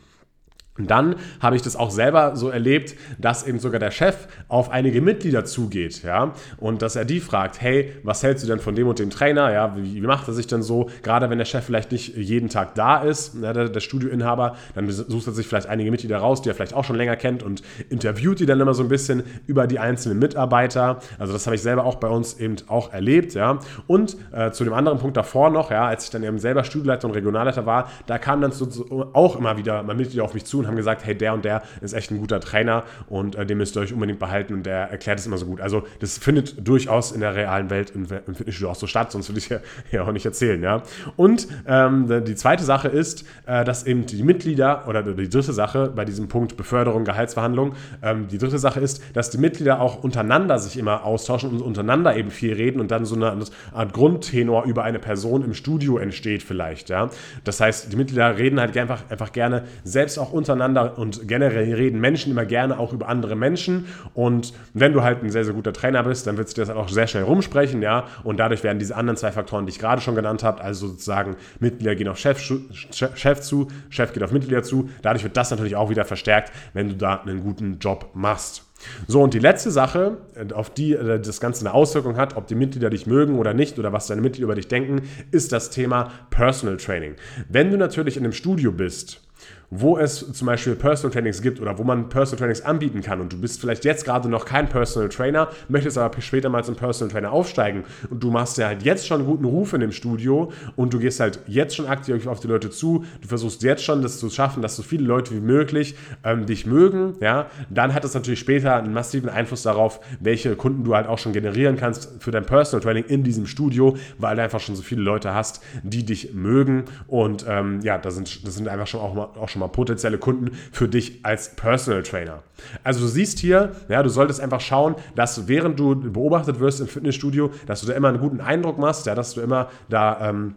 Und 0.78 0.90
dann 0.90 1.16
habe 1.40 1.56
ich 1.56 1.62
das 1.62 1.74
auch 1.74 1.90
selber 1.90 2.36
so 2.36 2.48
erlebt, 2.48 2.94
dass 3.18 3.46
eben 3.46 3.58
sogar 3.58 3.80
der 3.80 3.90
Chef 3.90 4.28
auf 4.48 4.70
einige 4.70 5.02
Mitglieder 5.02 5.44
zugeht, 5.44 6.02
ja, 6.04 6.32
und 6.58 6.80
dass 6.80 6.94
er 6.94 7.04
die 7.04 7.18
fragt, 7.18 7.60
hey, 7.60 7.92
was 8.04 8.22
hältst 8.22 8.44
du 8.44 8.48
denn 8.48 8.60
von 8.60 8.76
dem 8.76 8.86
und 8.86 9.00
dem 9.00 9.10
Trainer, 9.10 9.52
ja, 9.52 9.76
wie, 9.76 9.96
wie 9.96 10.06
macht 10.06 10.28
er 10.28 10.32
sich 10.32 10.46
denn 10.46 10.62
so, 10.62 10.88
gerade 11.02 11.28
wenn 11.28 11.38
der 11.38 11.44
Chef 11.44 11.64
vielleicht 11.64 11.90
nicht 11.90 12.16
jeden 12.16 12.48
Tag 12.48 12.76
da 12.76 13.02
ist, 13.02 13.34
ja, 13.42 13.52
der, 13.52 13.68
der 13.68 13.80
Studioinhaber, 13.80 14.56
dann 14.74 14.88
sucht 14.88 15.26
er 15.26 15.32
sich 15.32 15.48
vielleicht 15.48 15.66
einige 15.66 15.90
Mitglieder 15.90 16.18
raus, 16.18 16.40
die 16.40 16.48
er 16.48 16.54
vielleicht 16.54 16.74
auch 16.74 16.84
schon 16.84 16.96
länger 16.96 17.16
kennt 17.16 17.42
und 17.42 17.62
interviewt 17.88 18.38
die 18.38 18.46
dann 18.46 18.60
immer 18.60 18.72
so 18.72 18.84
ein 18.84 18.88
bisschen 18.88 19.24
über 19.48 19.66
die 19.66 19.80
einzelnen 19.80 20.20
Mitarbeiter, 20.20 21.00
also 21.18 21.32
das 21.32 21.46
habe 21.46 21.56
ich 21.56 21.62
selber 21.62 21.84
auch 21.84 21.96
bei 21.96 22.08
uns 22.08 22.38
eben 22.38 22.56
auch 22.68 22.92
erlebt, 22.92 23.34
ja, 23.34 23.58
und 23.88 24.16
äh, 24.32 24.52
zu 24.52 24.62
dem 24.62 24.72
anderen 24.72 24.98
Punkt 24.98 25.16
davor 25.16 25.50
noch, 25.50 25.72
ja, 25.72 25.86
als 25.86 26.04
ich 26.04 26.10
dann 26.10 26.22
eben 26.22 26.38
selber 26.38 26.62
Studioleiter 26.62 27.08
und 27.08 27.14
Regionalleiter 27.14 27.66
war, 27.66 27.90
da 28.06 28.18
kamen 28.18 28.40
dann 28.40 28.52
so, 28.52 28.70
so 28.70 29.10
auch 29.12 29.36
immer 29.36 29.56
wieder 29.56 29.82
mal 29.82 29.96
Mitglieder 29.96 30.22
auf 30.24 30.32
mich 30.32 30.44
zu 30.44 30.59
und 30.60 30.66
haben 30.66 30.76
gesagt, 30.76 31.04
hey, 31.04 31.16
der 31.16 31.34
und 31.34 31.44
der 31.44 31.62
ist 31.80 31.92
echt 31.92 32.10
ein 32.10 32.18
guter 32.18 32.40
Trainer 32.40 32.84
und 33.08 33.34
äh, 33.34 33.46
den 33.46 33.58
müsst 33.58 33.76
ihr 33.76 33.80
euch 33.80 33.92
unbedingt 33.92 34.18
behalten 34.18 34.54
und 34.54 34.64
der 34.64 34.90
erklärt 34.90 35.18
es 35.18 35.26
immer 35.26 35.38
so 35.38 35.46
gut. 35.46 35.60
Also 35.60 35.84
das 36.00 36.18
findet 36.18 36.66
durchaus 36.66 37.12
in 37.12 37.20
der 37.20 37.34
realen 37.34 37.70
Welt 37.70 37.90
im, 37.90 38.06
im 38.26 38.34
Fitnessstudio 38.34 38.70
auch 38.70 38.76
so 38.76 38.86
statt, 38.86 39.12
sonst 39.12 39.28
würde 39.28 39.38
ich 39.38 39.48
ja, 39.48 39.58
ja 39.90 40.02
auch 40.02 40.12
nicht 40.12 40.26
erzählen, 40.26 40.62
ja. 40.62 40.82
Und 41.16 41.48
ähm, 41.66 42.24
die 42.24 42.34
zweite 42.34 42.64
Sache 42.64 42.88
ist, 42.88 43.24
äh, 43.46 43.64
dass 43.64 43.86
eben 43.86 44.06
die 44.06 44.22
Mitglieder 44.22 44.86
oder 44.88 45.02
die 45.02 45.28
dritte 45.28 45.52
Sache 45.52 45.92
bei 45.94 46.04
diesem 46.04 46.28
Punkt 46.28 46.56
Beförderung, 46.56 47.04
Gehaltsverhandlung, 47.04 47.74
ähm, 48.02 48.28
die 48.28 48.38
dritte 48.38 48.58
Sache 48.58 48.80
ist, 48.80 49.02
dass 49.14 49.30
die 49.30 49.38
Mitglieder 49.38 49.80
auch 49.80 50.02
untereinander 50.02 50.58
sich 50.58 50.76
immer 50.76 51.04
austauschen 51.04 51.50
und 51.50 51.62
untereinander 51.62 52.16
eben 52.16 52.30
viel 52.30 52.52
reden 52.52 52.80
und 52.80 52.90
dann 52.90 53.04
so 53.04 53.14
eine 53.14 53.36
Art 53.72 53.92
Grundtenor 53.92 54.64
über 54.64 54.84
eine 54.84 54.98
Person 54.98 55.44
im 55.44 55.54
Studio 55.54 55.98
entsteht 55.98 56.42
vielleicht, 56.42 56.90
ja. 56.90 57.10
Das 57.44 57.60
heißt, 57.60 57.92
die 57.92 57.96
Mitglieder 57.96 58.36
reden 58.36 58.60
halt 58.60 58.76
einfach, 58.76 59.02
einfach 59.08 59.32
gerne 59.32 59.64
selbst 59.84 60.18
auch 60.18 60.32
untereinander 60.32 60.49
untereinander 60.50 60.98
und 60.98 61.26
generell 61.28 61.72
reden 61.74 62.00
Menschen 62.00 62.32
immer 62.32 62.44
gerne 62.44 62.78
auch 62.78 62.92
über 62.92 63.08
andere 63.08 63.36
Menschen. 63.36 63.86
Und 64.14 64.52
wenn 64.74 64.92
du 64.92 65.02
halt 65.02 65.22
ein 65.22 65.30
sehr, 65.30 65.44
sehr 65.44 65.54
guter 65.54 65.72
Trainer 65.72 66.02
bist, 66.02 66.26
dann 66.26 66.36
wird 66.36 66.48
sich 66.48 66.56
das 66.56 66.68
halt 66.68 66.78
auch 66.78 66.88
sehr 66.88 67.06
schnell 67.06 67.24
rumsprechen, 67.24 67.82
ja. 67.82 68.04
Und 68.24 68.38
dadurch 68.38 68.62
werden 68.62 68.78
diese 68.78 68.96
anderen 68.96 69.16
zwei 69.16 69.32
Faktoren, 69.32 69.66
die 69.66 69.70
ich 69.70 69.78
gerade 69.78 70.00
schon 70.00 70.14
genannt 70.14 70.42
habe, 70.42 70.62
also 70.62 70.88
sozusagen 70.88 71.36
Mitglieder 71.60 71.94
gehen 71.94 72.08
auf 72.08 72.18
Chef, 72.18 72.40
Chef 72.40 73.40
zu, 73.40 73.68
Chef 73.88 74.12
geht 74.12 74.22
auf 74.22 74.32
Mitglieder 74.32 74.62
zu, 74.62 74.88
dadurch 75.02 75.24
wird 75.24 75.36
das 75.36 75.50
natürlich 75.50 75.76
auch 75.76 75.90
wieder 75.90 76.04
verstärkt, 76.04 76.52
wenn 76.72 76.88
du 76.88 76.96
da 76.96 77.20
einen 77.20 77.42
guten 77.42 77.78
Job 77.78 78.10
machst. 78.14 78.64
So, 79.06 79.22
und 79.22 79.34
die 79.34 79.38
letzte 79.38 79.70
Sache, 79.70 80.16
auf 80.54 80.70
die 80.70 80.94
äh, 80.94 81.20
das 81.20 81.40
Ganze 81.40 81.66
eine 81.66 81.74
Auswirkung 81.74 82.16
hat, 82.16 82.36
ob 82.36 82.46
die 82.46 82.54
Mitglieder 82.54 82.90
dich 82.90 83.06
mögen 83.06 83.38
oder 83.38 83.52
nicht 83.52 83.78
oder 83.78 83.92
was 83.92 84.06
deine 84.06 84.22
Mitglieder 84.22 84.44
über 84.44 84.54
dich 84.54 84.68
denken, 84.68 85.02
ist 85.30 85.52
das 85.52 85.70
Thema 85.70 86.10
Personal 86.30 86.78
Training. 86.78 87.16
Wenn 87.48 87.70
du 87.70 87.76
natürlich 87.76 88.16
in 88.16 88.24
einem 88.24 88.32
Studio 88.32 88.72
bist, 88.72 89.20
wo 89.70 89.96
es 89.96 90.32
zum 90.32 90.46
Beispiel 90.46 90.74
Personal 90.74 91.12
Trainings 91.12 91.40
gibt 91.40 91.60
oder 91.60 91.78
wo 91.78 91.84
man 91.84 92.08
Personal 92.08 92.38
Trainings 92.38 92.62
anbieten 92.62 93.02
kann 93.02 93.20
und 93.20 93.32
du 93.32 93.40
bist 93.40 93.60
vielleicht 93.60 93.84
jetzt 93.84 94.04
gerade 94.04 94.28
noch 94.28 94.44
kein 94.44 94.68
Personal 94.68 95.08
Trainer, 95.08 95.48
möchtest 95.68 95.96
aber 95.96 96.20
später 96.20 96.48
mal 96.48 96.64
zum 96.64 96.74
Personal 96.74 97.12
Trainer 97.12 97.32
aufsteigen 97.32 97.84
und 98.10 98.22
du 98.22 98.30
machst 98.30 98.58
ja 98.58 98.66
halt 98.66 98.82
jetzt 98.82 99.06
schon 99.06 99.20
einen 99.20 99.28
guten 99.28 99.44
Ruf 99.44 99.72
in 99.72 99.80
dem 99.80 99.92
Studio 99.92 100.50
und 100.74 100.92
du 100.92 100.98
gehst 100.98 101.20
halt 101.20 101.40
jetzt 101.46 101.76
schon 101.76 101.86
aktiv 101.86 102.26
auf 102.26 102.40
die 102.40 102.48
Leute 102.48 102.70
zu, 102.70 103.04
du 103.20 103.28
versuchst 103.28 103.62
jetzt 103.62 103.84
schon 103.84 104.02
das 104.02 104.18
zu 104.18 104.28
schaffen, 104.28 104.60
dass 104.60 104.76
so 104.76 104.82
viele 104.82 105.04
Leute 105.04 105.34
wie 105.34 105.40
möglich 105.40 105.94
ähm, 106.24 106.46
dich 106.46 106.66
mögen, 106.66 107.14
ja, 107.20 107.46
dann 107.70 107.94
hat 107.94 108.02
das 108.02 108.14
natürlich 108.14 108.40
später 108.40 108.76
einen 108.76 108.92
massiven 108.92 109.28
Einfluss 109.28 109.62
darauf, 109.62 110.00
welche 110.18 110.56
Kunden 110.56 110.82
du 110.82 110.96
halt 110.96 111.06
auch 111.06 111.18
schon 111.18 111.32
generieren 111.32 111.76
kannst 111.76 112.10
für 112.18 112.32
dein 112.32 112.44
Personal 112.44 112.82
Training 112.82 113.04
in 113.04 113.22
diesem 113.22 113.46
Studio, 113.46 113.96
weil 114.18 114.34
du 114.34 114.42
einfach 114.42 114.60
schon 114.60 114.74
so 114.74 114.82
viele 114.82 115.02
Leute 115.02 115.32
hast, 115.32 115.62
die 115.84 116.04
dich 116.04 116.34
mögen 116.34 116.84
und 117.06 117.44
ähm, 117.48 117.80
ja, 117.82 117.98
das 117.98 118.16
sind, 118.16 118.46
das 118.46 118.56
sind 118.56 118.66
einfach 118.66 118.88
schon 118.88 119.00
auch, 119.00 119.36
auch 119.36 119.48
schon 119.48 119.59
mal 119.60 119.68
potenzielle 119.68 120.18
Kunden 120.18 120.52
für 120.72 120.88
dich 120.88 121.20
als 121.24 121.54
Personal 121.56 122.02
Trainer. 122.02 122.42
Also 122.84 123.00
du 123.00 123.06
siehst 123.06 123.38
hier, 123.38 123.72
ja, 123.88 124.02
du 124.02 124.08
solltest 124.08 124.40
einfach 124.40 124.60
schauen, 124.60 124.94
dass 125.14 125.48
während 125.48 125.78
du 125.78 125.94
beobachtet 125.94 126.60
wirst 126.60 126.80
im 126.80 126.88
Fitnessstudio, 126.88 127.50
dass 127.66 127.80
du 127.80 127.86
da 127.86 127.94
immer 127.94 128.08
einen 128.08 128.20
guten 128.20 128.40
Eindruck 128.40 128.78
machst, 128.78 129.06
ja, 129.06 129.14
dass 129.14 129.34
du 129.34 129.40
immer 129.40 129.68
da 129.88 130.28
ähm, 130.28 130.54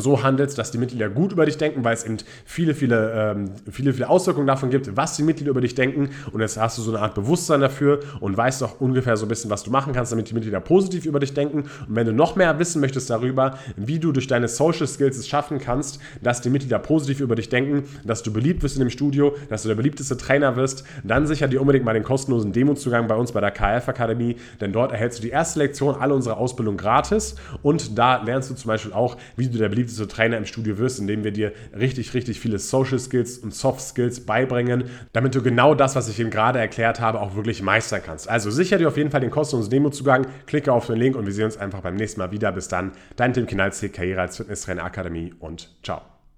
so 0.00 0.22
handelst, 0.22 0.58
dass 0.58 0.70
die 0.70 0.78
Mitglieder 0.78 1.08
gut 1.08 1.32
über 1.32 1.46
dich 1.46 1.58
denken, 1.58 1.84
weil 1.84 1.94
es 1.94 2.04
eben 2.04 2.18
viele, 2.44 2.74
viele, 2.74 3.12
ähm, 3.14 3.50
viele, 3.70 3.92
viele 3.92 4.08
Auswirkungen 4.08 4.46
davon 4.46 4.70
gibt, 4.70 4.96
was 4.96 5.16
die 5.16 5.22
Mitglieder 5.22 5.50
über 5.50 5.60
dich 5.60 5.74
denken. 5.74 6.10
Und 6.32 6.40
jetzt 6.40 6.58
hast 6.58 6.78
du 6.78 6.82
so 6.82 6.90
eine 6.90 7.00
Art 7.00 7.14
Bewusstsein 7.14 7.60
dafür 7.60 8.00
und 8.20 8.36
weißt 8.36 8.62
auch 8.62 8.80
ungefähr 8.80 9.16
so 9.16 9.26
ein 9.26 9.28
bisschen, 9.28 9.50
was 9.50 9.62
du 9.62 9.70
machen 9.70 9.92
kannst, 9.92 10.12
damit 10.12 10.30
die 10.30 10.34
Mitglieder 10.34 10.60
positiv 10.60 11.06
über 11.06 11.20
dich 11.20 11.34
denken. 11.34 11.64
Und 11.88 11.96
wenn 11.96 12.06
du 12.06 12.12
noch 12.12 12.36
mehr 12.36 12.58
wissen 12.58 12.80
möchtest 12.80 13.10
darüber, 13.10 13.58
wie 13.76 13.98
du 13.98 14.12
durch 14.12 14.26
deine 14.26 14.48
Social 14.48 14.86
Skills 14.86 15.18
es 15.18 15.28
schaffen 15.28 15.58
kannst, 15.58 16.00
dass 16.22 16.40
die 16.40 16.50
Mitglieder 16.50 16.78
positiv 16.78 17.20
über 17.20 17.34
dich 17.34 17.48
denken, 17.48 17.84
dass 18.04 18.22
du 18.22 18.32
beliebt 18.32 18.62
wirst 18.62 18.76
in 18.76 18.80
dem 18.80 18.90
Studio, 18.90 19.34
dass 19.48 19.62
du 19.62 19.68
der 19.68 19.76
beliebteste 19.76 20.16
Trainer 20.16 20.56
wirst, 20.56 20.84
dann 21.04 21.26
sicher 21.26 21.48
dir 21.48 21.60
unbedingt 21.60 21.84
mal 21.84 21.94
den 21.94 22.02
kostenlosen 22.02 22.52
Demozugang 22.52 23.08
bei 23.08 23.14
uns 23.14 23.32
bei 23.32 23.40
der 23.40 23.50
KF 23.50 23.88
Akademie, 23.88 24.36
denn 24.60 24.72
dort 24.72 24.92
erhältst 24.92 25.18
du 25.18 25.22
die 25.22 25.30
erste 25.30 25.60
Lektion, 25.60 25.96
alle 25.96 26.14
unsere 26.14 26.36
Ausbildung 26.36 26.76
gratis 26.76 27.36
und 27.62 27.98
da 27.98 28.22
lernst 28.22 28.50
du 28.50 28.54
zum 28.54 28.68
Beispiel 28.68 28.92
auch, 28.92 29.16
wie 29.36 29.48
du 29.48 29.58
der 29.58 29.68
beliebteste 29.68 29.87
beliebteste 29.88 30.08
Trainer 30.08 30.36
im 30.36 30.44
Studio 30.44 30.78
wirst, 30.78 31.00
indem 31.00 31.24
wir 31.24 31.32
dir 31.32 31.52
richtig, 31.76 32.14
richtig 32.14 32.40
viele 32.40 32.58
Social 32.58 32.98
Skills 32.98 33.38
und 33.38 33.54
Soft 33.54 33.80
Skills 33.80 34.20
beibringen, 34.20 34.84
damit 35.12 35.34
du 35.34 35.42
genau 35.42 35.74
das, 35.74 35.96
was 35.96 36.08
ich 36.08 36.20
eben 36.20 36.30
gerade 36.30 36.58
erklärt 36.58 37.00
habe, 37.00 37.20
auch 37.20 37.34
wirklich 37.34 37.62
meistern 37.62 38.02
kannst. 38.04 38.28
Also 38.28 38.50
sicher 38.50 38.78
dir 38.78 38.88
auf 38.88 38.96
jeden 38.96 39.10
Fall 39.10 39.20
den 39.20 39.30
kostenlosen 39.30 39.70
Demo-Zugang, 39.70 40.26
klicke 40.46 40.72
auf 40.72 40.86
den 40.86 40.96
Link 40.96 41.16
und 41.16 41.26
wir 41.26 41.32
sehen 41.32 41.46
uns 41.46 41.56
einfach 41.56 41.80
beim 41.80 41.96
nächsten 41.96 42.20
Mal 42.20 42.30
wieder. 42.30 42.52
Bis 42.52 42.68
dann, 42.68 42.92
dein 43.16 43.32
Tim 43.32 43.46
Kinalski, 43.46 43.88
Karriere 43.88 44.20
als 44.20 44.36
Fitnesstrainer 44.36 44.84
Akademie 44.84 45.34
und 45.40 45.70
ciao. 45.82 46.17